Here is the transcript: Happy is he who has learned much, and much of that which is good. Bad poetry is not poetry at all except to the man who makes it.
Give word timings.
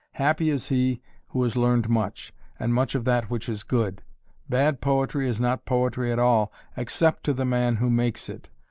Happy 0.13 0.49
is 0.49 0.69
he 0.69 0.99
who 1.27 1.43
has 1.43 1.55
learned 1.55 1.87
much, 1.87 2.33
and 2.59 2.73
much 2.73 2.95
of 2.95 3.05
that 3.05 3.29
which 3.29 3.47
is 3.47 3.61
good. 3.61 4.01
Bad 4.49 4.81
poetry 4.81 5.29
is 5.29 5.39
not 5.39 5.63
poetry 5.67 6.11
at 6.11 6.17
all 6.17 6.51
except 6.75 7.23
to 7.25 7.33
the 7.33 7.45
man 7.45 7.75
who 7.75 7.91
makes 7.91 8.27
it. 8.27 8.49